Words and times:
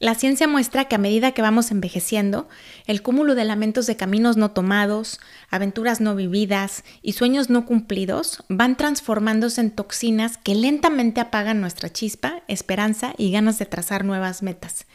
La 0.00 0.14
ciencia 0.14 0.46
muestra 0.46 0.84
que 0.84 0.94
a 0.94 0.98
medida 0.98 1.32
que 1.32 1.42
vamos 1.42 1.72
envejeciendo, 1.72 2.48
el 2.86 3.02
cúmulo 3.02 3.34
de 3.34 3.44
lamentos 3.44 3.86
de 3.86 3.96
caminos 3.96 4.36
no 4.36 4.52
tomados, 4.52 5.18
aventuras 5.50 6.00
no 6.00 6.14
vividas 6.14 6.84
y 7.02 7.14
sueños 7.14 7.50
no 7.50 7.66
cumplidos 7.66 8.44
van 8.48 8.76
transformándose 8.76 9.60
en 9.60 9.72
toxinas 9.72 10.38
que 10.38 10.54
lentamente 10.54 11.20
apagan 11.20 11.60
nuestra 11.60 11.92
chispa, 11.92 12.42
esperanza 12.46 13.12
y 13.18 13.32
ganas 13.32 13.58
de 13.58 13.66
trazar 13.66 14.04
nuevas 14.04 14.40
metas. 14.40 14.86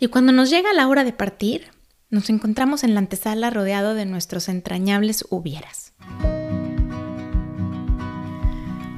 Y 0.00 0.08
cuando 0.08 0.32
nos 0.32 0.50
llega 0.50 0.74
la 0.74 0.86
hora 0.86 1.04
de 1.04 1.14
partir, 1.14 1.68
nos 2.10 2.28
encontramos 2.28 2.84
en 2.84 2.92
la 2.92 3.00
antesala 3.00 3.48
rodeado 3.48 3.94
de 3.94 4.04
nuestros 4.04 4.50
entrañables 4.50 5.24
hubieras. 5.30 5.94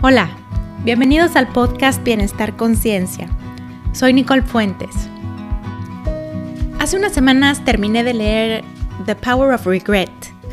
Hola, 0.03 0.37
bienvenidos 0.83 1.37
al 1.37 1.47
podcast 1.53 2.03
Bienestar 2.03 2.57
Conciencia. 2.57 3.29
Soy 3.93 4.13
Nicole 4.13 4.43
Fuentes 4.43 5.09
Hace 6.89 6.97
unas 6.97 7.13
semanas 7.13 7.63
terminé 7.67 8.03
de 8.03 8.15
leer 8.15 8.65
The 9.05 9.15
Power 9.15 9.53
of 9.53 9.67
Regret, 9.67 10.09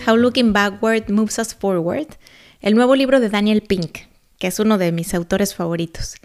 How 0.05 0.17
Looking 0.17 0.51
Backward 0.51 1.09
Moves 1.09 1.37
Us 1.37 1.55
Forward, 1.55 2.07
el 2.59 2.75
nuevo 2.75 2.97
libro 2.97 3.21
de 3.21 3.29
Daniel 3.29 3.61
Pink, 3.61 3.99
que 4.37 4.47
es 4.47 4.59
uno 4.59 4.77
de 4.77 4.91
mis 4.91 5.13
autores 5.13 5.55
favoritos. 5.55 6.15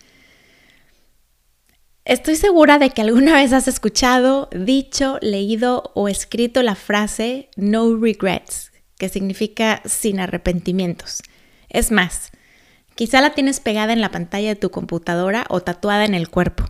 Estoy 2.05 2.35
segura 2.35 2.80
de 2.80 2.91
que 2.91 3.02
alguna 3.02 3.35
vez 3.41 3.52
has 3.52 3.69
escuchado, 3.69 4.49
dicho, 4.51 5.19
leído 5.23 5.93
o 5.95 6.09
escrito 6.09 6.65
la 6.65 6.74
frase 6.74 7.49
no 7.55 7.97
regrets, 7.97 8.73
que 8.99 9.09
significa 9.09 9.80
sin 9.85 10.19
arrepentimientos. 10.19 11.23
Es 11.69 11.93
más, 11.93 12.33
quizá 12.97 13.21
la 13.21 13.30
tienes 13.30 13.61
pegada 13.61 13.93
en 13.93 14.01
la 14.01 14.11
pantalla 14.11 14.49
de 14.49 14.57
tu 14.57 14.73
computadora 14.73 15.47
o 15.51 15.61
tatuada 15.61 16.05
en 16.05 16.15
el 16.15 16.29
cuerpo. 16.30 16.65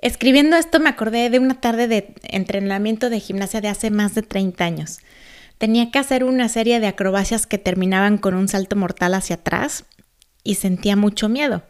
Escribiendo 0.00 0.56
esto 0.56 0.78
me 0.78 0.88
acordé 0.88 1.28
de 1.28 1.40
una 1.40 1.60
tarde 1.60 1.88
de 1.88 2.14
entrenamiento 2.22 3.10
de 3.10 3.18
gimnasia 3.18 3.60
de 3.60 3.68
hace 3.68 3.90
más 3.90 4.14
de 4.14 4.22
30 4.22 4.64
años. 4.64 5.00
Tenía 5.58 5.90
que 5.90 5.98
hacer 5.98 6.22
una 6.22 6.48
serie 6.48 6.78
de 6.78 6.86
acrobacias 6.86 7.48
que 7.48 7.58
terminaban 7.58 8.16
con 8.16 8.34
un 8.34 8.46
salto 8.46 8.76
mortal 8.76 9.14
hacia 9.14 9.36
atrás 9.36 9.84
y 10.44 10.54
sentía 10.54 10.94
mucho 10.94 11.28
miedo. 11.28 11.64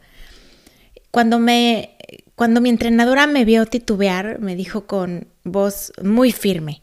Cuando 1.11 1.39
me 1.39 1.95
cuando 2.35 2.61
mi 2.61 2.69
entrenadora 2.69 3.27
me 3.27 3.45
vio 3.45 3.67
titubear, 3.67 4.39
me 4.39 4.55
dijo 4.55 4.87
con 4.87 5.27
voz 5.43 5.93
muy 6.01 6.31
firme, 6.31 6.83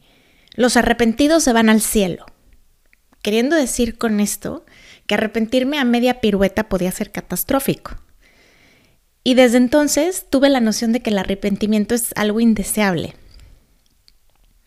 "Los 0.55 0.75
arrepentidos 0.75 1.43
se 1.43 1.53
van 1.53 1.69
al 1.69 1.79
cielo." 1.79 2.25
Queriendo 3.21 3.55
decir 3.55 3.97
con 3.97 4.19
esto 4.19 4.65
que 5.07 5.15
arrepentirme 5.15 5.77
a 5.77 5.85
media 5.85 6.19
pirueta 6.19 6.67
podía 6.67 6.91
ser 6.91 7.11
catastrófico. 7.11 7.95
Y 9.27 9.33
desde 9.33 9.57
entonces 9.57 10.27
tuve 10.29 10.49
la 10.49 10.59
noción 10.59 10.91
de 10.91 11.01
que 11.01 11.09
el 11.09 11.17
arrepentimiento 11.17 11.95
es 11.95 12.13
algo 12.15 12.39
indeseable. 12.39 13.15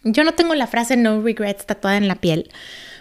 Yo 0.03 0.25
no 0.25 0.34
tengo 0.34 0.53
la 0.56 0.67
frase 0.67 0.97
no 0.97 1.23
regrets 1.23 1.64
tatuada 1.64 1.97
en 1.97 2.09
la 2.09 2.17
piel, 2.17 2.51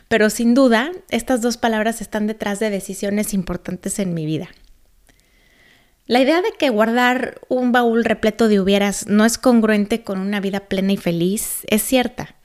pero 0.07 0.29
sin 0.29 0.53
duda 0.53 0.91
estas 1.09 1.41
dos 1.41 1.57
palabras 1.57 1.99
están 1.99 2.27
detrás 2.27 2.59
de 2.59 2.69
decisiones 2.69 3.33
importantes 3.33 3.97
en 3.97 4.13
mi 4.13 4.27
vida. 4.27 4.49
La 6.05 6.19
idea 6.19 6.43
de 6.43 6.51
que 6.59 6.69
guardar 6.69 7.41
un 7.49 7.71
baúl 7.71 8.05
repleto 8.05 8.47
de 8.47 8.59
hubieras 8.59 9.07
no 9.07 9.25
es 9.25 9.39
congruente 9.39 10.03
con 10.03 10.19
una 10.19 10.39
vida 10.39 10.67
plena 10.67 10.93
y 10.93 10.97
feliz 10.97 11.61
es 11.69 11.81
cierta. 11.81 12.35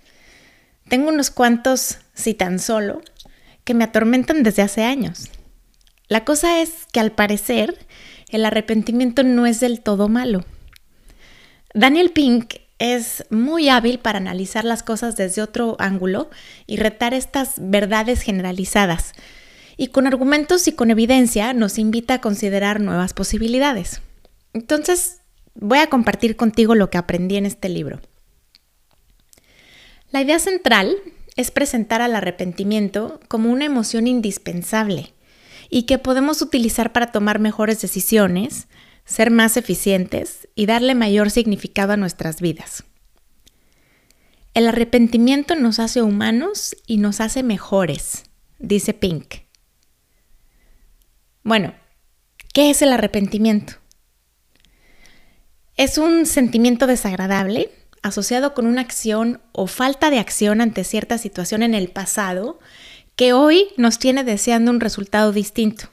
Tengo 0.89 1.11
unos 1.11 1.31
cuantos, 1.31 1.99
si 2.15 2.33
tan 2.33 2.59
solo, 2.59 3.03
que 3.65 3.75
me 3.75 3.85
atormentan 3.85 4.43
desde 4.43 4.63
hace 4.63 4.85
años. 4.85 5.29
La 6.09 6.25
cosa 6.25 6.63
es 6.63 6.87
que 6.93 7.01
al 7.01 7.13
parecer 7.13 7.79
el 8.33 8.45
arrepentimiento 8.45 9.23
no 9.23 9.47
es 9.47 9.61
del 9.61 9.81
todo 9.81 10.09
malo. 10.09 10.45
Daniel 11.75 12.11
Pink 12.11 12.55
es 12.79 13.25
muy 13.31 13.69
hábil 13.69 13.99
para 13.99 14.19
analizar 14.19 14.65
las 14.65 14.83
cosas 14.83 15.17
desde 15.17 15.43
otro 15.43 15.77
ángulo 15.79 16.31
y 16.67 16.79
retar 16.79 17.15
estas 17.15 17.55
verdades 17.59 18.23
generalizadas. 18.23 19.13
Y 19.77 19.89
con 19.89 20.07
argumentos 20.07 20.67
y 20.67 20.73
con 20.73 20.91
evidencia 20.91 21.55
nos 21.55 21.79
invita 21.79 22.15
a 22.15 22.21
considerar 22.21 22.81
nuevas 22.81 23.15
posibilidades. 23.15 24.01
Entonces, 24.53 25.21
voy 25.55 25.79
a 25.79 25.89
compartir 25.89 26.37
contigo 26.37 26.75
lo 26.75 26.91
que 26.91 26.99
aprendí 26.99 27.37
en 27.37 27.47
este 27.47 27.69
libro. 27.69 28.01
La 30.11 30.21
idea 30.21 30.39
central 30.39 30.97
es 31.37 31.51
presentar 31.51 32.03
al 32.03 32.15
arrepentimiento 32.15 33.21
como 33.29 33.51
una 33.51 33.65
emoción 33.65 34.07
indispensable 34.07 35.13
y 35.75 35.85
que 35.85 35.97
podemos 35.97 36.43
utilizar 36.43 36.93
para 36.93 37.13
tomar 37.13 37.39
mejores 37.39 37.81
decisiones, 37.81 38.69
ser 39.07 39.31
más 39.31 39.57
eficientes 39.57 40.47
y 40.55 40.67
darle 40.67 40.95
mayor 40.95 41.31
significado 41.31 41.95
a 41.95 41.97
nuestras 41.97 42.43
vidas. 42.43 42.85
El 44.53 44.69
arrepentimiento 44.69 45.55
nos 45.55 45.79
hace 45.79 46.03
humanos 46.03 46.77
y 46.87 46.99
nos 46.99 47.23
hace 47.23 47.43
mejores, 47.43 48.25
dice 48.59 48.93
Pink. 48.93 49.37
Bueno, 51.43 51.73
¿qué 52.53 52.69
es 52.69 52.83
el 52.83 52.93
arrepentimiento? 52.93 53.77
Es 55.79 55.97
un 55.97 56.27
sentimiento 56.27 56.87
desagradable 56.87 57.71
asociado 58.03 58.53
con 58.53 58.67
una 58.67 58.83
acción 58.83 59.41
o 59.53 59.67
falta 59.67 60.11
de 60.11 60.19
acción 60.19 60.61
ante 60.61 60.85
cierta 60.85 61.17
situación 61.17 61.63
en 61.63 61.73
el 61.73 61.89
pasado 61.89 62.61
que 63.17 63.33
hoy 63.33 63.69
nos 63.77 63.99
tiene 63.99 64.25
deseando 64.25 64.71
un 64.71 64.81
resultado 64.81 65.33
distinto. 65.33 65.89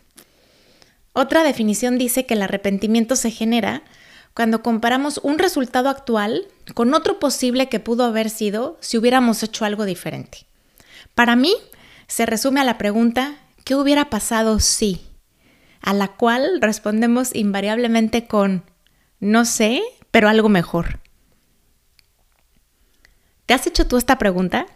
Otra 1.13 1.43
definición 1.43 1.97
dice 1.97 2.25
que 2.25 2.35
el 2.35 2.41
arrepentimiento 2.41 3.15
se 3.15 3.31
genera 3.31 3.83
cuando 4.33 4.63
comparamos 4.63 5.19
un 5.23 5.37
resultado 5.37 5.89
actual 5.89 6.47
con 6.73 6.93
otro 6.93 7.19
posible 7.19 7.67
que 7.67 7.79
pudo 7.79 8.05
haber 8.05 8.29
sido 8.29 8.77
si 8.79 8.97
hubiéramos 8.97 9.43
hecho 9.43 9.65
algo 9.65 9.85
diferente. 9.85 10.45
Para 11.15 11.35
mí, 11.35 11.55
se 12.07 12.25
resume 12.25 12.61
a 12.61 12.63
la 12.63 12.77
pregunta, 12.77 13.35
¿qué 13.65 13.75
hubiera 13.75 14.09
pasado 14.09 14.59
si? 14.59 15.01
A 15.81 15.93
la 15.93 16.09
cual 16.09 16.61
respondemos 16.61 17.35
invariablemente 17.35 18.27
con, 18.27 18.63
no 19.19 19.45
sé, 19.45 19.81
pero 20.11 20.29
algo 20.29 20.47
mejor. 20.47 20.99
¿Te 23.45 23.53
has 23.53 23.67
hecho 23.67 23.87
tú 23.87 23.97
esta 23.97 24.17
pregunta? 24.17 24.67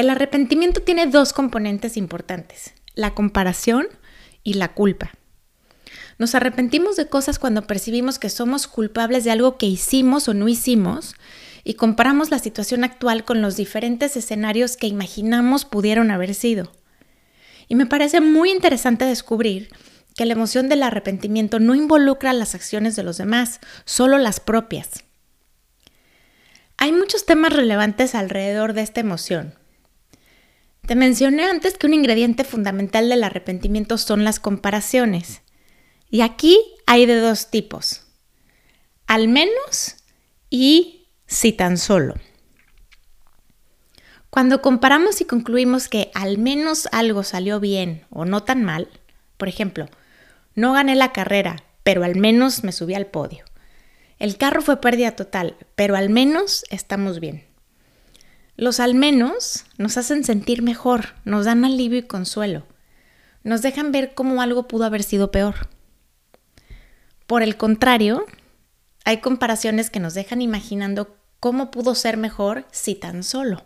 El 0.00 0.08
arrepentimiento 0.08 0.80
tiene 0.80 1.06
dos 1.06 1.34
componentes 1.34 1.98
importantes, 1.98 2.72
la 2.94 3.12
comparación 3.12 3.86
y 4.42 4.54
la 4.54 4.72
culpa. 4.72 5.10
Nos 6.16 6.34
arrepentimos 6.34 6.96
de 6.96 7.08
cosas 7.08 7.38
cuando 7.38 7.66
percibimos 7.66 8.18
que 8.18 8.30
somos 8.30 8.66
culpables 8.66 9.24
de 9.24 9.30
algo 9.30 9.58
que 9.58 9.66
hicimos 9.66 10.26
o 10.26 10.32
no 10.32 10.48
hicimos 10.48 11.16
y 11.64 11.74
comparamos 11.74 12.30
la 12.30 12.38
situación 12.38 12.82
actual 12.82 13.26
con 13.26 13.42
los 13.42 13.58
diferentes 13.58 14.16
escenarios 14.16 14.78
que 14.78 14.86
imaginamos 14.86 15.66
pudieron 15.66 16.10
haber 16.10 16.32
sido. 16.32 16.72
Y 17.68 17.74
me 17.74 17.84
parece 17.84 18.22
muy 18.22 18.50
interesante 18.50 19.04
descubrir 19.04 19.68
que 20.16 20.24
la 20.24 20.32
emoción 20.32 20.70
del 20.70 20.82
arrepentimiento 20.82 21.60
no 21.60 21.74
involucra 21.74 22.32
las 22.32 22.54
acciones 22.54 22.96
de 22.96 23.02
los 23.02 23.18
demás, 23.18 23.60
solo 23.84 24.16
las 24.16 24.40
propias. 24.40 25.04
Hay 26.78 26.90
muchos 26.90 27.26
temas 27.26 27.52
relevantes 27.52 28.14
alrededor 28.14 28.72
de 28.72 28.80
esta 28.80 29.00
emoción. 29.00 29.59
Te 30.90 30.96
mencioné 30.96 31.44
antes 31.44 31.78
que 31.78 31.86
un 31.86 31.94
ingrediente 31.94 32.42
fundamental 32.42 33.08
del 33.08 33.22
arrepentimiento 33.22 33.96
son 33.96 34.24
las 34.24 34.40
comparaciones. 34.40 35.40
Y 36.10 36.22
aquí 36.22 36.58
hay 36.84 37.06
de 37.06 37.20
dos 37.20 37.48
tipos. 37.48 38.08
Al 39.06 39.28
menos 39.28 39.98
y 40.50 41.06
si 41.28 41.52
tan 41.52 41.78
solo. 41.78 42.16
Cuando 44.30 44.62
comparamos 44.62 45.20
y 45.20 45.26
concluimos 45.26 45.86
que 45.86 46.10
al 46.12 46.38
menos 46.38 46.88
algo 46.90 47.22
salió 47.22 47.60
bien 47.60 48.04
o 48.10 48.24
no 48.24 48.42
tan 48.42 48.64
mal, 48.64 48.88
por 49.36 49.46
ejemplo, 49.46 49.86
no 50.56 50.72
gané 50.72 50.96
la 50.96 51.12
carrera, 51.12 51.62
pero 51.84 52.02
al 52.02 52.16
menos 52.16 52.64
me 52.64 52.72
subí 52.72 52.94
al 52.94 53.06
podio. 53.06 53.44
El 54.18 54.36
carro 54.38 54.60
fue 54.60 54.80
pérdida 54.80 55.12
total, 55.12 55.56
pero 55.76 55.94
al 55.94 56.10
menos 56.10 56.64
estamos 56.68 57.20
bien. 57.20 57.49
Los 58.60 58.78
al 58.78 58.92
menos 58.94 59.64
nos 59.78 59.96
hacen 59.96 60.22
sentir 60.22 60.60
mejor, 60.60 61.14
nos 61.24 61.46
dan 61.46 61.64
alivio 61.64 61.96
y 61.96 62.02
consuelo, 62.02 62.66
nos 63.42 63.62
dejan 63.62 63.90
ver 63.90 64.12
cómo 64.12 64.42
algo 64.42 64.68
pudo 64.68 64.84
haber 64.84 65.02
sido 65.02 65.30
peor. 65.30 65.70
Por 67.26 67.42
el 67.42 67.56
contrario, 67.56 68.26
hay 69.06 69.22
comparaciones 69.22 69.88
que 69.88 69.98
nos 69.98 70.12
dejan 70.12 70.42
imaginando 70.42 71.16
cómo 71.40 71.70
pudo 71.70 71.94
ser 71.94 72.18
mejor 72.18 72.66
si 72.70 72.94
tan 72.94 73.22
solo. 73.22 73.64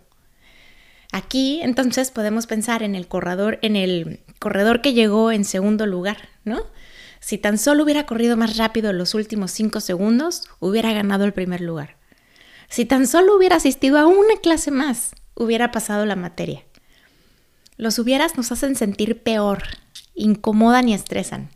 Aquí 1.11 1.59
entonces 1.61 2.09
podemos 2.09 2.47
pensar 2.47 2.81
en 2.81 2.95
el 2.95 3.09
corredor, 3.09 3.59
en 3.63 3.75
el 3.75 4.21
corredor 4.39 4.81
que 4.81 4.93
llegó 4.93 5.33
en 5.33 5.43
segundo 5.43 5.87
lugar, 5.87 6.29
¿no? 6.45 6.61
Si 7.19 7.37
tan 7.37 7.57
solo 7.57 7.83
hubiera 7.83 8.05
corrido 8.05 8.37
más 8.37 8.55
rápido 8.55 8.93
los 8.93 9.13
últimos 9.13 9.51
cinco 9.51 9.81
segundos, 9.81 10.43
hubiera 10.61 10.93
ganado 10.93 11.25
el 11.25 11.33
primer 11.33 11.59
lugar. 11.59 11.97
Si 12.75 12.83
tan 12.83 13.07
solo 13.07 13.37
hubiera 13.37 13.55
asistido 13.55 13.97
a 13.97 14.05
una 14.05 14.35
clase 14.43 14.69
más, 14.69 15.15
hubiera 15.33 15.71
pasado 15.71 16.05
la 16.05 16.17
materia. 16.17 16.65
Los 17.77 17.99
hubieras 17.99 18.35
nos 18.35 18.51
hacen 18.51 18.75
sentir 18.75 19.23
peor, 19.23 19.63
incomodan 20.13 20.89
y 20.89 20.93
estresan. 20.93 21.51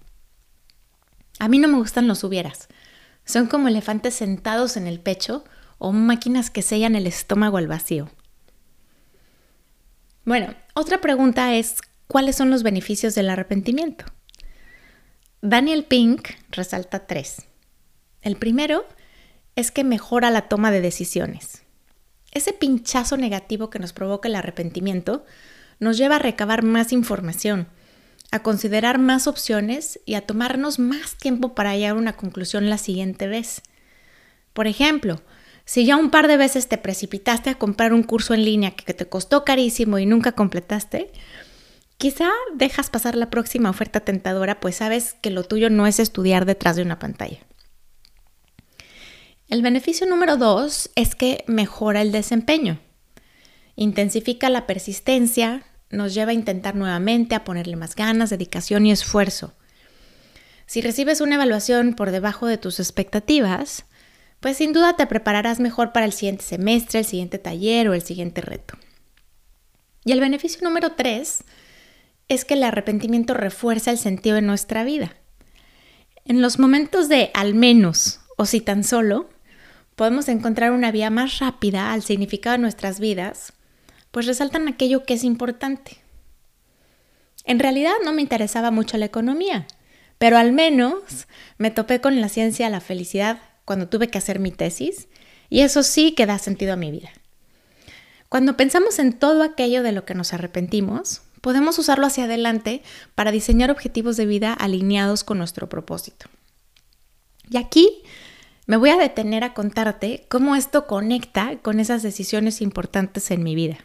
A 1.37 1.49
mí 1.49 1.59
no 1.59 1.67
me 1.67 1.77
gustan 1.77 2.07
los 2.07 2.23
hubieras. 2.23 2.69
Son 3.25 3.47
como 3.47 3.67
elefantes 3.67 4.13
sentados 4.13 4.77
en 4.77 4.87
el 4.87 5.01
pecho 5.01 5.43
o 5.77 5.91
máquinas 5.91 6.49
que 6.49 6.61
sellan 6.61 6.95
el 6.95 7.05
estómago 7.05 7.57
al 7.57 7.67
vacío. 7.67 8.09
Bueno, 10.23 10.55
otra 10.73 11.01
pregunta 11.01 11.53
es, 11.53 11.81
¿cuáles 12.07 12.37
son 12.37 12.49
los 12.49 12.63
beneficios 12.63 13.13
del 13.13 13.29
arrepentimiento? 13.29 14.05
Daniel 15.41 15.83
Pink 15.83 16.29
resalta 16.49 17.07
tres. 17.07 17.41
El 18.21 18.37
primero 18.37 18.85
es 19.59 19.71
que 19.71 19.83
mejora 19.83 20.31
la 20.31 20.47
toma 20.47 20.71
de 20.71 20.81
decisiones. 20.81 21.63
Ese 22.31 22.53
pinchazo 22.53 23.17
negativo 23.17 23.69
que 23.69 23.79
nos 23.79 23.91
provoca 23.91 24.29
el 24.29 24.35
arrepentimiento 24.35 25.25
nos 25.79 25.97
lleva 25.97 26.15
a 26.15 26.19
recabar 26.19 26.63
más 26.63 26.93
información, 26.93 27.67
a 28.31 28.39
considerar 28.41 28.99
más 28.99 29.27
opciones 29.27 29.99
y 30.05 30.13
a 30.13 30.25
tomarnos 30.25 30.79
más 30.79 31.17
tiempo 31.17 31.55
para 31.55 31.71
a 31.71 31.93
una 31.93 32.13
conclusión 32.13 32.69
la 32.69 32.77
siguiente 32.77 33.27
vez. 33.27 33.61
Por 34.53 34.67
ejemplo, 34.67 35.21
si 35.65 35.85
ya 35.85 35.97
un 35.97 36.09
par 36.09 36.27
de 36.27 36.37
veces 36.37 36.67
te 36.67 36.77
precipitaste 36.77 37.49
a 37.49 37.55
comprar 37.55 37.93
un 37.93 38.03
curso 38.03 38.33
en 38.33 38.45
línea 38.45 38.71
que 38.71 38.93
te 38.93 39.07
costó 39.07 39.43
carísimo 39.43 39.99
y 39.99 40.05
nunca 40.05 40.31
completaste, 40.31 41.11
quizá 41.97 42.29
dejas 42.55 42.89
pasar 42.89 43.15
la 43.15 43.29
próxima 43.29 43.69
oferta 43.69 43.99
tentadora, 43.99 44.59
pues 44.59 44.77
sabes 44.77 45.15
que 45.21 45.31
lo 45.31 45.43
tuyo 45.43 45.69
no 45.69 45.85
es 45.85 45.99
estudiar 45.99 46.45
detrás 46.45 46.75
de 46.75 46.83
una 46.83 46.97
pantalla. 46.97 47.39
El 49.49 49.63
beneficio 49.63 50.05
número 50.05 50.37
dos 50.37 50.91
es 50.93 51.15
que 51.15 51.43
mejora 51.47 52.03
el 52.03 52.11
desempeño. 52.11 52.79
Intensifica 53.75 54.47
la 54.47 54.67
persistencia, 54.67 55.63
nos 55.89 56.13
lleva 56.13 56.29
a 56.29 56.35
intentar 56.35 56.75
nuevamente, 56.75 57.33
a 57.33 57.43
ponerle 57.43 57.75
más 57.75 57.95
ganas, 57.95 58.29
dedicación 58.29 58.85
y 58.85 58.91
esfuerzo. 58.91 59.55
Si 60.67 60.81
recibes 60.81 61.19
una 61.19 61.33
evaluación 61.33 61.95
por 61.95 62.11
debajo 62.11 62.45
de 62.45 62.59
tus 62.59 62.79
expectativas, 62.79 63.85
pues 64.39 64.57
sin 64.57 64.71
duda 64.71 64.95
te 64.95 65.07
prepararás 65.07 65.59
mejor 65.59 65.93
para 65.93 66.05
el 66.05 66.13
siguiente 66.13 66.43
semestre, 66.43 66.99
el 66.99 67.05
siguiente 67.05 67.39
taller 67.39 67.89
o 67.89 67.95
el 67.95 68.03
siguiente 68.03 68.41
reto. 68.41 68.75
Y 70.05 70.11
el 70.11 70.19
beneficio 70.19 70.61
número 70.61 70.91
tres 70.91 71.43
es 72.27 72.45
que 72.45 72.53
el 72.53 72.63
arrepentimiento 72.63 73.33
refuerza 73.33 73.89
el 73.89 73.97
sentido 73.97 74.35
de 74.35 74.43
nuestra 74.43 74.83
vida. 74.83 75.15
En 76.23 76.43
los 76.43 76.59
momentos 76.59 77.09
de 77.09 77.31
al 77.33 77.55
menos 77.55 78.19
o 78.37 78.45
si 78.45 78.61
tan 78.61 78.83
solo, 78.83 79.27
podemos 79.99 80.29
encontrar 80.29 80.71
una 80.71 80.93
vía 80.93 81.09
más 81.09 81.39
rápida 81.39 81.91
al 81.91 82.03
significado 82.03 82.53
de 82.53 82.61
nuestras 82.61 83.01
vidas 83.01 83.51
pues 84.11 84.27
resaltan 84.27 84.69
aquello 84.69 85.03
que 85.03 85.13
es 85.13 85.25
importante. 85.25 85.97
En 87.43 87.59
realidad 87.59 87.91
no 88.05 88.13
me 88.13 88.21
interesaba 88.21 88.71
mucho 88.71 88.97
la 88.97 89.03
economía, 89.03 89.67
pero 90.17 90.37
al 90.37 90.53
menos 90.53 91.27
me 91.57 91.69
topé 91.69 91.99
con 91.99 92.21
la 92.21 92.29
ciencia 92.29 92.67
de 92.67 92.71
la 92.71 92.79
felicidad 92.79 93.41
cuando 93.65 93.89
tuve 93.89 94.07
que 94.07 94.17
hacer 94.17 94.39
mi 94.39 94.51
tesis, 94.51 95.09
y 95.49 95.63
eso 95.63 95.83
sí 95.83 96.13
que 96.13 96.25
da 96.25 96.39
sentido 96.39 96.71
a 96.71 96.77
mi 96.77 96.91
vida. 96.91 97.09
Cuando 98.29 98.55
pensamos 98.55 98.99
en 98.99 99.11
todo 99.11 99.43
aquello 99.43 99.83
de 99.83 99.91
lo 99.91 100.05
que 100.05 100.15
nos 100.15 100.31
arrepentimos, 100.31 101.23
podemos 101.41 101.77
usarlo 101.77 102.07
hacia 102.07 102.23
adelante 102.23 102.83
para 103.15 103.33
diseñar 103.33 103.69
objetivos 103.69 104.15
de 104.15 104.27
vida 104.27 104.53
alineados 104.53 105.25
con 105.25 105.39
nuestro 105.39 105.67
propósito. 105.67 106.27
Y 107.49 107.57
aquí 107.57 108.01
me 108.69 108.77
voy 108.77 108.91
a 108.91 108.97
detener 108.97 109.43
a 109.43 109.55
contarte 109.55 110.27
cómo 110.29 110.55
esto 110.55 110.85
conecta 110.85 111.57
con 111.57 111.79
esas 111.79 112.03
decisiones 112.03 112.61
importantes 112.61 113.31
en 113.31 113.41
mi 113.41 113.55
vida. 113.55 113.77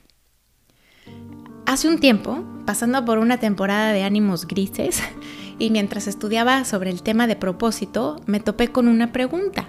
Hace 1.64 1.88
un 1.88 1.98
tiempo, 1.98 2.44
pasando 2.66 3.02
por 3.02 3.16
una 3.16 3.38
temporada 3.38 3.94
de 3.94 4.02
ánimos 4.02 4.46
grises, 4.46 5.02
y 5.58 5.70
mientras 5.70 6.06
estudiaba 6.06 6.66
sobre 6.66 6.90
el 6.90 7.02
tema 7.02 7.26
de 7.26 7.34
propósito, 7.34 8.20
me 8.26 8.40
topé 8.40 8.72
con 8.72 8.86
una 8.86 9.10
pregunta. 9.10 9.66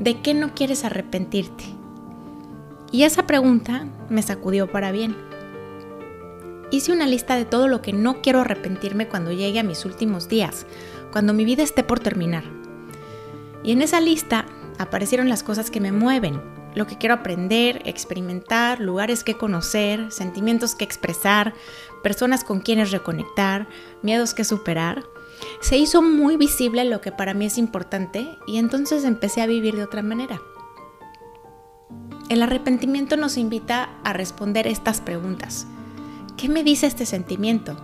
¿De 0.00 0.20
qué 0.20 0.34
no 0.34 0.52
quieres 0.52 0.82
arrepentirte? 0.82 1.62
Y 2.90 3.04
esa 3.04 3.24
pregunta 3.24 3.86
me 4.08 4.22
sacudió 4.22 4.68
para 4.68 4.90
bien. 4.90 5.14
Hice 6.72 6.90
una 6.90 7.06
lista 7.06 7.36
de 7.36 7.44
todo 7.44 7.68
lo 7.68 7.82
que 7.82 7.92
no 7.92 8.20
quiero 8.20 8.40
arrepentirme 8.40 9.06
cuando 9.06 9.30
llegue 9.30 9.60
a 9.60 9.62
mis 9.64 9.84
últimos 9.84 10.28
días, 10.28 10.66
cuando 11.12 11.34
mi 11.34 11.44
vida 11.44 11.62
esté 11.62 11.84
por 11.84 12.00
terminar. 12.00 12.58
Y 13.62 13.72
en 13.72 13.82
esa 13.82 14.00
lista 14.00 14.46
aparecieron 14.78 15.28
las 15.28 15.42
cosas 15.42 15.70
que 15.70 15.80
me 15.80 15.92
mueven, 15.92 16.40
lo 16.74 16.86
que 16.86 16.96
quiero 16.96 17.14
aprender, 17.14 17.82
experimentar, 17.84 18.80
lugares 18.80 19.24
que 19.24 19.36
conocer, 19.36 20.12
sentimientos 20.12 20.74
que 20.74 20.84
expresar, 20.84 21.54
personas 22.02 22.44
con 22.44 22.60
quienes 22.60 22.90
reconectar, 22.90 23.68
miedos 24.02 24.34
que 24.34 24.44
superar. 24.44 25.04
Se 25.60 25.76
hizo 25.76 26.02
muy 26.02 26.36
visible 26.36 26.84
lo 26.84 27.00
que 27.00 27.12
para 27.12 27.34
mí 27.34 27.46
es 27.46 27.58
importante 27.58 28.28
y 28.46 28.58
entonces 28.58 29.04
empecé 29.04 29.42
a 29.42 29.46
vivir 29.46 29.76
de 29.76 29.84
otra 29.84 30.02
manera. 30.02 30.40
El 32.28 32.42
arrepentimiento 32.42 33.16
nos 33.16 33.36
invita 33.36 33.88
a 34.04 34.12
responder 34.12 34.66
estas 34.66 35.00
preguntas. 35.00 35.66
¿Qué 36.36 36.48
me 36.48 36.62
dice 36.62 36.86
este 36.86 37.06
sentimiento? 37.06 37.76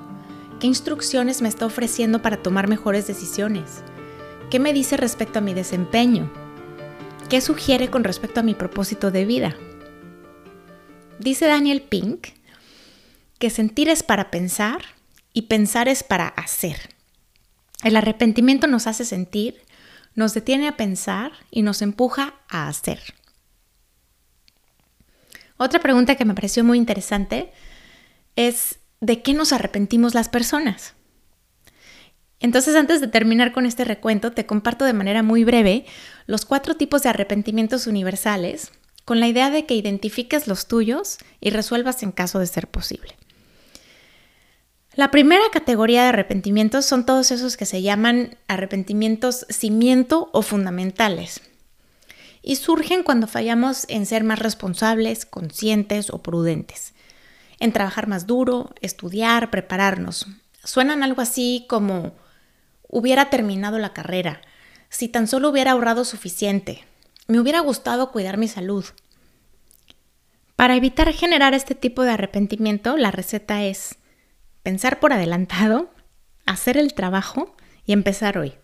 ¿Qué 0.61 0.67
instrucciones 0.67 1.43
me 1.43 1.49
está 1.49 1.67
ofreciendo 1.67 2.23
para 2.23 2.43
tomar 2.43 2.69
mejores 2.69 3.07
decisiones? 3.07 3.83
¿Qué 4.55 4.61
me 4.61 4.73
dice 4.73 4.97
respecto 4.97 5.41
a 5.41 5.43
mi 5.43 5.53
desempeño? 5.53 6.33
¿Qué 7.29 7.41
sugiere 7.41 7.91
con 7.91 8.05
respecto 8.05 8.39
a 8.39 8.45
mi 8.45 8.55
propósito 8.55 9.11
de 9.11 9.25
vida? 9.25 9.57
Dice 11.19 11.47
Daniel 11.47 11.83
Pink 11.83 12.29
que 13.41 13.51
sentir 13.51 13.89
es 13.89 14.05
para 14.05 14.31
pensar 14.31 14.81
y 15.33 15.49
pensar 15.49 15.89
es 15.89 16.05
para 16.05 16.29
hacer. 16.29 16.77
El 17.83 17.97
arrepentimiento 17.97 18.69
nos 18.69 18.87
hace 18.87 19.05
sentir, 19.05 19.61
nos 20.15 20.35
detiene 20.35 20.69
a 20.69 20.77
pensar 20.77 21.33
y 21.51 21.63
nos 21.63 21.83
empuja 21.83 22.35
a 22.49 22.69
hacer. 22.69 23.01
Otra 25.57 25.81
pregunta 25.81 26.15
que 26.15 26.25
me 26.25 26.35
pareció 26.35 26.63
muy 26.63 26.79
interesante 26.79 27.53
es 28.37 28.79
¿de 29.01 29.21
qué 29.21 29.35
nos 29.35 29.53
arrepentimos 29.53 30.15
las 30.15 30.29
personas? 30.29 30.95
Entonces, 32.45 32.77
antes 32.77 33.01
de 33.01 33.09
terminar 33.09 33.53
con 33.53 33.65
este 33.65 33.85
recuento, 33.85 34.33
te 34.33 34.45
comparto 34.45 34.85
de 34.85 34.93
manera 34.93 35.23
muy 35.23 35.45
breve 35.45 35.87
los 36.27 36.45
cuatro 36.45 36.77
tipos 36.77 37.03
de 37.03 37.09
arrepentimientos 37.09 37.87
universales, 37.87 38.71
con 39.07 39.19
la 39.19 39.29
idea 39.29 39.49
de 39.49 39.65
que 39.65 39.75
identifiques 39.75 40.47
los 40.47 40.69
tuyos 40.69 41.17
y 41.41 41.49
resuelvas 41.49 42.03
en 42.03 42.13
caso 42.13 42.41
de 42.41 42.47
ser 42.47 42.69
posible. 42.69 43.17
La 44.95 45.11
primera 45.11 45.43
categoría 45.55 46.03
de 46.03 46.09
arrepentimientos 46.09 46.85
son 46.85 47.07
todos 47.07 47.31
esos 47.31 47.57
que 47.57 47.65
se 47.65 47.81
llaman 47.81 48.37
arrepentimientos 48.47 49.47
cimiento 49.49 50.29
o 50.35 50.43
fundamentales. 50.43 51.41
Y 52.43 52.57
surgen 52.57 53.05
cuando 53.05 53.27
fallamos 53.27 53.87
en 53.89 54.05
ser 54.05 54.23
más 54.23 54.39
responsables, 54.39 55.25
conscientes 55.25 56.11
o 56.11 56.23
prudentes, 56.23 56.93
en 57.59 57.73
trabajar 57.73 58.07
más 58.07 58.27
duro, 58.27 58.75
estudiar, 58.83 59.51
prepararnos. 59.51 60.27
Suenan 60.63 61.03
algo 61.03 61.23
así 61.23 61.65
como 61.71 62.13
hubiera 62.95 63.29
terminado 63.29 63.81
la 63.81 63.93
carrera, 63.93 64.41
si 64.89 65.09
tan 65.09 65.27
solo 65.27 65.49
hubiera 65.51 65.73
ahorrado 65.73 66.05
suficiente, 66.05 66.85
me 67.27 67.41
hubiera 67.41 67.59
gustado 67.59 68.13
cuidar 68.13 68.39
mi 68.39 68.47
salud. 68.47 68.85
Para 70.55 70.77
evitar 70.77 71.13
generar 71.13 71.55
este 71.55 71.75
tipo 71.75 72.05
de 72.05 72.13
arrepentimiento, 72.13 72.97
la 72.97 73.11
receta 73.11 73.65
es 73.65 73.97
pensar 74.63 75.01
por 75.01 75.13
adelantado, 75.13 75.91
hacer 76.47 76.77
el 76.77 76.95
trabajo 76.95 77.57
y 77.85 77.93
empezar 77.93 78.39
hoy. 78.39 78.55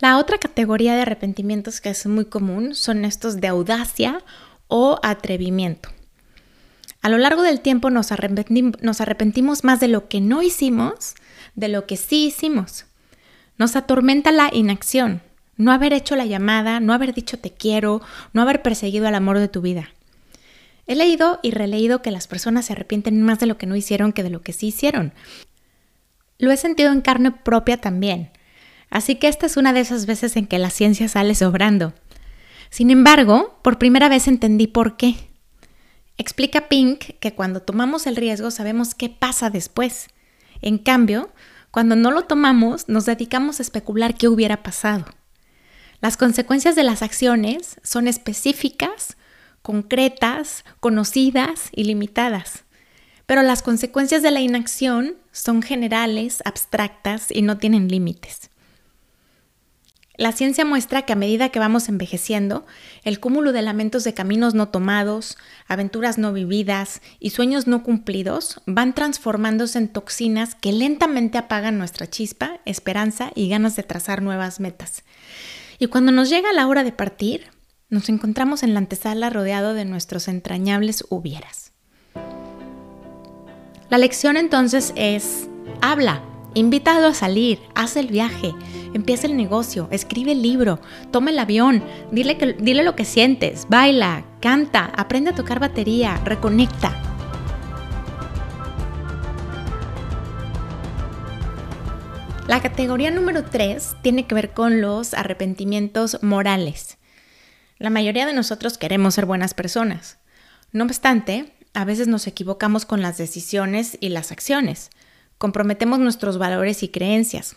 La 0.00 0.18
otra 0.18 0.38
categoría 0.38 0.96
de 0.96 1.02
arrepentimientos 1.02 1.80
que 1.80 1.90
es 1.90 2.04
muy 2.06 2.24
común 2.24 2.74
son 2.74 3.04
estos 3.04 3.40
de 3.40 3.46
audacia 3.46 4.24
o 4.66 4.98
atrevimiento. 5.04 5.90
A 7.08 7.10
lo 7.10 7.16
largo 7.16 7.40
del 7.40 7.62
tiempo 7.62 7.88
nos, 7.88 8.12
arrepentimos 8.12 9.64
más 9.64 9.80
de 9.80 9.88
lo 9.88 10.08
que 10.10 10.20
no 10.20 10.42
hicimos 10.42 11.14
de 11.54 11.68
lo 11.68 11.86
que 11.86 11.96
sí 11.96 12.26
hicimos. 12.26 12.84
Nos 13.56 13.76
atormenta 13.76 14.30
la 14.30 14.50
inacción, 14.52 15.22
no 15.56 15.72
haber 15.72 15.94
hecho 15.94 16.16
la 16.16 16.26
llamada, 16.26 16.80
no 16.80 16.92
haber 16.92 17.14
dicho 17.14 17.38
te 17.38 17.50
quiero, 17.50 18.02
no 18.34 18.42
haber 18.42 18.60
perseguido 18.60 19.08
al 19.08 19.14
amor 19.14 19.38
de 19.38 19.48
tu 19.48 19.62
vida. 19.62 19.88
He 20.86 20.96
leído 20.96 21.40
y 21.42 21.52
releído 21.52 22.02
que 22.02 22.10
las 22.10 22.26
personas 22.26 22.66
se 22.66 22.74
arrepienten 22.74 23.22
más 23.22 23.38
de 23.38 23.46
lo 23.46 23.56
que 23.56 23.64
no 23.64 23.74
hicieron 23.74 24.12
que 24.12 24.22
de 24.22 24.28
lo 24.28 24.42
que 24.42 24.52
sí 24.52 24.66
hicieron. 24.66 25.14
Lo 26.36 26.50
he 26.50 26.58
sentido 26.58 26.92
en 26.92 27.00
carne 27.00 27.30
propia 27.30 27.78
también. 27.78 28.32
Así 28.90 29.14
que 29.14 29.28
esta 29.28 29.46
es 29.46 29.56
una 29.56 29.72
de 29.72 29.80
esas 29.80 30.04
veces 30.04 30.36
en 30.36 30.46
que 30.46 30.58
la 30.58 30.68
ciencia 30.68 31.08
sale 31.08 31.34
sobrando. 31.34 31.94
Sin 32.68 32.90
embargo, 32.90 33.58
por 33.62 33.78
primera 33.78 34.10
vez 34.10 34.28
entendí 34.28 34.66
por 34.66 34.98
qué. 34.98 35.27
Explica 36.18 36.68
Pink 36.68 37.16
que 37.20 37.32
cuando 37.32 37.62
tomamos 37.62 38.06
el 38.06 38.16
riesgo 38.16 38.50
sabemos 38.50 38.94
qué 38.94 39.08
pasa 39.08 39.50
después. 39.50 40.08
En 40.60 40.78
cambio, 40.78 41.30
cuando 41.70 41.96
no 41.96 42.10
lo 42.10 42.24
tomamos, 42.24 42.88
nos 42.88 43.06
dedicamos 43.06 43.58
a 43.58 43.62
especular 43.62 44.14
qué 44.14 44.28
hubiera 44.28 44.62
pasado. 44.62 45.06
Las 46.00 46.16
consecuencias 46.16 46.76
de 46.76 46.82
las 46.82 47.02
acciones 47.02 47.80
son 47.82 48.08
específicas, 48.08 49.16
concretas, 49.62 50.64
conocidas 50.80 51.70
y 51.72 51.84
limitadas. 51.84 52.64
Pero 53.26 53.42
las 53.42 53.62
consecuencias 53.62 54.22
de 54.22 54.30
la 54.30 54.40
inacción 54.40 55.16
son 55.32 55.62
generales, 55.62 56.42
abstractas 56.44 57.30
y 57.30 57.42
no 57.42 57.58
tienen 57.58 57.88
límites. 57.88 58.47
La 60.18 60.32
ciencia 60.32 60.64
muestra 60.64 61.02
que 61.02 61.12
a 61.12 61.16
medida 61.16 61.50
que 61.50 61.60
vamos 61.60 61.88
envejeciendo, 61.88 62.66
el 63.04 63.20
cúmulo 63.20 63.52
de 63.52 63.62
lamentos 63.62 64.02
de 64.02 64.14
caminos 64.14 64.52
no 64.52 64.68
tomados, 64.68 65.38
aventuras 65.68 66.18
no 66.18 66.32
vividas 66.32 67.02
y 67.20 67.30
sueños 67.30 67.68
no 67.68 67.84
cumplidos 67.84 68.60
van 68.66 68.96
transformándose 68.96 69.78
en 69.78 69.86
toxinas 69.86 70.56
que 70.56 70.72
lentamente 70.72 71.38
apagan 71.38 71.78
nuestra 71.78 72.10
chispa, 72.10 72.58
esperanza 72.64 73.30
y 73.36 73.48
ganas 73.48 73.76
de 73.76 73.84
trazar 73.84 74.20
nuevas 74.20 74.58
metas. 74.58 75.04
Y 75.78 75.86
cuando 75.86 76.10
nos 76.10 76.28
llega 76.28 76.52
la 76.52 76.66
hora 76.66 76.82
de 76.82 76.90
partir, 76.90 77.52
nos 77.88 78.08
encontramos 78.08 78.64
en 78.64 78.74
la 78.74 78.80
antesala 78.80 79.30
rodeado 79.30 79.72
de 79.72 79.84
nuestros 79.84 80.26
entrañables 80.26 81.04
hubieras. 81.10 81.70
La 83.88 83.98
lección 83.98 84.36
entonces 84.36 84.92
es, 84.96 85.48
habla, 85.80 86.24
Invítalo 86.54 87.08
a 87.08 87.14
salir, 87.14 87.60
haz 87.74 87.96
el 87.96 88.06
viaje, 88.06 88.54
empieza 88.94 89.26
el 89.26 89.36
negocio, 89.36 89.86
escribe 89.90 90.32
el 90.32 90.42
libro, 90.42 90.80
toma 91.10 91.30
el 91.30 91.38
avión, 91.38 91.84
dile, 92.10 92.38
que, 92.38 92.54
dile 92.54 92.82
lo 92.82 92.96
que 92.96 93.04
sientes, 93.04 93.66
baila, 93.68 94.24
canta, 94.40 94.86
aprende 94.96 95.30
a 95.30 95.34
tocar 95.34 95.60
batería, 95.60 96.16
reconecta. 96.24 97.02
La 102.46 102.62
categoría 102.62 103.10
número 103.10 103.44
3 103.44 103.96
tiene 104.02 104.26
que 104.26 104.34
ver 104.34 104.54
con 104.54 104.80
los 104.80 105.12
arrepentimientos 105.12 106.22
morales. 106.22 106.96
La 107.76 107.90
mayoría 107.90 108.24
de 108.24 108.32
nosotros 108.32 108.78
queremos 108.78 109.14
ser 109.14 109.26
buenas 109.26 109.52
personas. 109.52 110.18
No 110.72 110.84
obstante, 110.84 111.52
a 111.74 111.84
veces 111.84 112.08
nos 112.08 112.26
equivocamos 112.26 112.86
con 112.86 113.02
las 113.02 113.18
decisiones 113.18 113.98
y 114.00 114.08
las 114.08 114.32
acciones 114.32 114.88
comprometemos 115.38 115.98
nuestros 115.98 116.36
valores 116.36 116.82
y 116.82 116.88
creencias. 116.88 117.56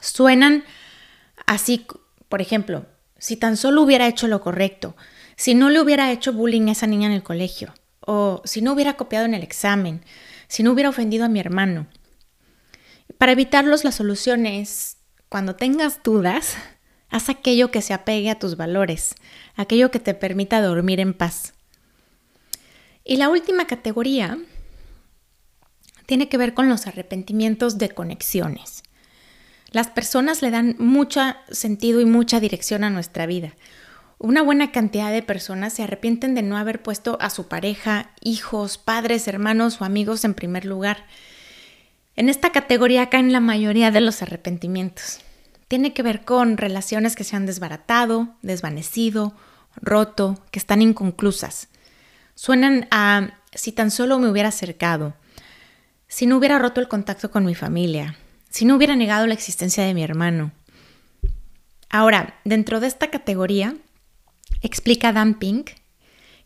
Suenan 0.00 0.64
así, 1.46 1.86
por 2.28 2.40
ejemplo, 2.40 2.86
si 3.18 3.36
tan 3.36 3.56
solo 3.56 3.82
hubiera 3.82 4.06
hecho 4.06 4.28
lo 4.28 4.40
correcto, 4.40 4.94
si 5.36 5.54
no 5.54 5.70
le 5.70 5.80
hubiera 5.80 6.12
hecho 6.12 6.32
bullying 6.32 6.68
a 6.68 6.72
esa 6.72 6.86
niña 6.86 7.06
en 7.06 7.14
el 7.14 7.22
colegio, 7.22 7.74
o 8.00 8.42
si 8.44 8.62
no 8.62 8.72
hubiera 8.72 8.96
copiado 8.96 9.24
en 9.24 9.34
el 9.34 9.42
examen, 9.42 10.04
si 10.46 10.62
no 10.62 10.72
hubiera 10.72 10.88
ofendido 10.88 11.24
a 11.24 11.28
mi 11.28 11.40
hermano. 11.40 11.86
Para 13.18 13.32
evitarlos, 13.32 13.84
la 13.84 13.92
solución 13.92 14.46
es, 14.46 14.98
cuando 15.28 15.56
tengas 15.56 16.02
dudas, 16.02 16.56
haz 17.10 17.28
aquello 17.28 17.70
que 17.70 17.82
se 17.82 17.94
apegue 17.94 18.30
a 18.30 18.38
tus 18.38 18.56
valores, 18.56 19.14
aquello 19.56 19.90
que 19.90 19.98
te 19.98 20.14
permita 20.14 20.60
dormir 20.60 21.00
en 21.00 21.14
paz. 21.14 21.54
Y 23.04 23.16
la 23.16 23.28
última 23.28 23.66
categoría 23.66 24.38
tiene 26.08 26.30
que 26.30 26.38
ver 26.38 26.54
con 26.54 26.70
los 26.70 26.86
arrepentimientos 26.86 27.76
de 27.76 27.90
conexiones. 27.90 28.82
Las 29.72 29.88
personas 29.88 30.40
le 30.40 30.50
dan 30.50 30.74
mucho 30.78 31.20
sentido 31.50 32.00
y 32.00 32.06
mucha 32.06 32.40
dirección 32.40 32.82
a 32.82 32.88
nuestra 32.88 33.26
vida. 33.26 33.52
Una 34.16 34.40
buena 34.40 34.72
cantidad 34.72 35.12
de 35.12 35.22
personas 35.22 35.74
se 35.74 35.82
arrepienten 35.82 36.34
de 36.34 36.40
no 36.40 36.56
haber 36.56 36.82
puesto 36.82 37.18
a 37.20 37.28
su 37.28 37.46
pareja, 37.46 38.12
hijos, 38.22 38.78
padres, 38.78 39.28
hermanos 39.28 39.82
o 39.82 39.84
amigos 39.84 40.24
en 40.24 40.32
primer 40.32 40.64
lugar. 40.64 41.04
En 42.16 42.30
esta 42.30 42.52
categoría 42.52 43.10
caen 43.10 43.30
la 43.30 43.40
mayoría 43.40 43.90
de 43.90 44.00
los 44.00 44.22
arrepentimientos. 44.22 45.20
Tiene 45.68 45.92
que 45.92 46.02
ver 46.02 46.24
con 46.24 46.56
relaciones 46.56 47.16
que 47.16 47.24
se 47.24 47.36
han 47.36 47.44
desbaratado, 47.44 48.30
desvanecido, 48.40 49.34
roto, 49.76 50.42
que 50.52 50.58
están 50.58 50.80
inconclusas. 50.80 51.68
Suenan 52.34 52.88
a 52.90 53.34
si 53.52 53.72
tan 53.72 53.90
solo 53.90 54.18
me 54.18 54.30
hubiera 54.30 54.48
acercado, 54.48 55.14
si 56.08 56.26
no 56.26 56.38
hubiera 56.38 56.58
roto 56.58 56.80
el 56.80 56.88
contacto 56.88 57.30
con 57.30 57.44
mi 57.44 57.54
familia, 57.54 58.16
si 58.50 58.64
no 58.64 58.76
hubiera 58.76 58.96
negado 58.96 59.26
la 59.26 59.34
existencia 59.34 59.84
de 59.84 59.94
mi 59.94 60.02
hermano. 60.02 60.52
Ahora, 61.90 62.40
dentro 62.44 62.80
de 62.80 62.86
esta 62.86 63.10
categoría, 63.10 63.76
explica 64.62 65.12
Dan 65.12 65.38
Pink 65.38 65.70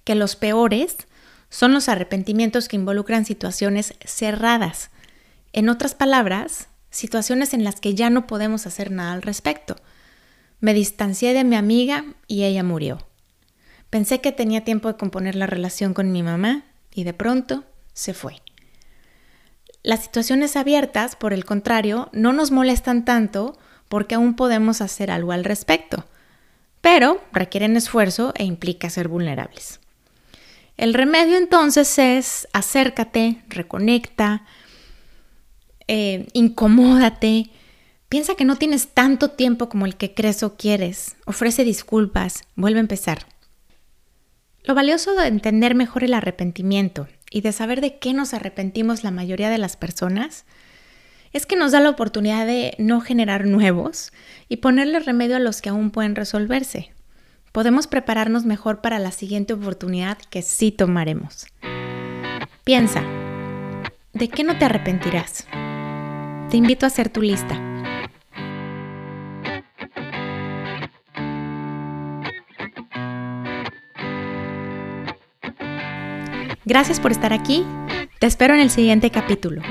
que 0.05 0.15
los 0.15 0.37
peores 0.37 0.97
son 1.49 1.73
los 1.73 1.89
arrepentimientos 1.89 2.69
que 2.69 2.77
involucran 2.77 3.25
situaciones 3.25 3.95
cerradas. 4.05 4.91
En 5.53 5.69
otras 5.69 5.95
palabras, 5.95 6.69
situaciones 6.91 7.55
en 7.55 7.63
las 7.63 7.81
que 7.81 7.95
ya 7.95 8.11
no 8.11 8.27
podemos 8.27 8.67
hacer 8.67 8.91
nada 8.91 9.13
al 9.13 9.23
respecto. 9.23 9.77
Me 10.61 10.75
distancié 10.75 11.35
de 11.35 11.45
mi 11.45 11.57
amiga 11.57 12.05
y 12.27 12.45
ella 12.45 12.63
murió. 12.63 13.07
Pensé 13.91 14.21
que 14.21 14.33
tenía 14.33 14.65
tiempo 14.65 14.89
de 14.89 14.97
componer 14.97 15.35
la 15.37 15.47
relación 15.47 15.93
con 15.93 16.11
mi 16.11 16.23
mamá 16.23 16.65
y 16.95 17.05
de 17.05 17.13
pronto 17.13 17.65
se 17.93 18.15
fue. 18.15 18.41
Las 19.83 20.05
situaciones 20.05 20.57
abiertas, 20.57 21.17
por 21.17 21.33
el 21.33 21.45
contrario, 21.45 22.09
no 22.13 22.33
nos 22.33 22.53
molestan 22.53 23.05
tanto 23.05 23.59
porque 23.89 24.15
aún 24.15 24.37
podemos 24.37 24.81
hacer 24.81 25.11
algo 25.11 25.33
al 25.33 25.45
respecto, 25.45 26.05
pero 26.81 27.23
requieren 27.33 27.77
esfuerzo 27.77 28.33
e 28.37 28.45
implica 28.45 28.91
ser 28.91 29.09
vulnerables. 29.09 29.81
El 30.77 30.95
remedio 30.95 31.37
entonces 31.37 31.99
es 31.99 32.49
acércate, 32.53 33.43
reconecta, 33.49 34.45
eh, 35.89 36.29
incomódate, 36.33 37.51
piensa 38.09 38.37
que 38.37 38.45
no 38.45 38.57
tienes 38.57 38.89
tanto 38.89 39.33
tiempo 39.33 39.69
como 39.69 39.85
el 39.85 39.97
que 39.97 40.15
crees 40.15 40.43
o 40.43 40.57
quieres, 40.57 41.17
ofrece 41.27 41.65
disculpas, 41.65 42.45
vuelve 42.55 42.79
a 42.79 42.81
empezar. 42.81 43.27
Lo 44.63 44.75
valioso 44.75 45.15
de 45.17 45.27
entender 45.27 45.75
mejor 45.75 46.05
el 46.05 46.15
arrepentimiento 46.15 47.09
y 47.33 47.41
de 47.41 47.53
saber 47.53 47.81
de 47.81 47.99
qué 47.99 48.13
nos 48.13 48.35
arrepentimos 48.35 49.03
la 49.03 49.11
mayoría 49.11 49.49
de 49.49 49.59
las 49.59 49.77
personas 49.77 50.45
es 51.33 51.47
que 51.47 51.57
nos 51.57 51.73
da 51.73 51.81
la 51.81 51.89
oportunidad 51.89 52.47
de 52.47 52.75
no 52.79 53.01
generar 53.01 53.47
nuevos 53.47 54.13
y 54.49 54.59
ponerle 54.59 55.01
remedio 55.01 55.37
a 55.37 55.41
los 55.41 55.63
que 55.63 55.71
aún 55.71 55.91
pueden 55.91 56.15
resolverse. 56.15 56.93
Podemos 57.53 57.87
prepararnos 57.87 58.45
mejor 58.45 58.83
para 58.83 58.99
la 58.99 59.13
siguiente 59.13 59.55
oportunidad 59.55 60.19
que 60.31 60.43
sí 60.43 60.73
tomaremos. 60.73 61.47
Piensa, 62.65 63.03
¿de 64.13 64.29
qué 64.29 64.45
no 64.45 64.59
te 64.59 64.67
arrepentirás? 64.67 65.47
Te 66.51 66.59
invito 66.59 66.85
a 66.85 66.89
hacer 66.89 67.09
tu 67.09 67.23
lista. 67.23 67.62
Gracias 76.65 77.01
por 77.01 77.11
estar 77.11 77.33
aquí. 77.33 77.65
Te 78.21 78.27
espero 78.27 78.55
en 78.55 78.61
el 78.61 78.71
siguiente 78.71 79.11
capítulo. 79.11 79.63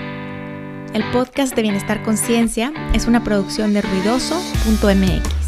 El 0.94 1.04
podcast 1.12 1.56
de 1.56 1.62
Bienestar 1.62 2.04
Conciencia 2.04 2.74
es 2.94 3.08
una 3.08 3.24
producción 3.24 3.74
de 3.74 3.82
ruidoso.mx. 3.82 5.41